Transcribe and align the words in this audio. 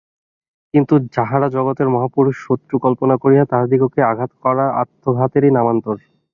কিন্তু 0.73 0.93
যাঁহারা 1.15 1.47
জগতের 1.55 1.87
মহাপুরুষ, 1.89 2.35
শত্রু 2.45 2.75
কল্পনা 2.85 3.15
করিয়া 3.23 3.43
তাঁহাদিগকে 3.45 3.99
আঘাত 4.11 4.31
করা 4.43 4.65
আত্মঘাতেরই 4.81 5.51
নামান্তর। 5.57 5.95